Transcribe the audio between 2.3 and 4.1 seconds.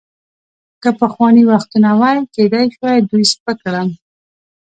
کیدای شوای دوی سپک کړم.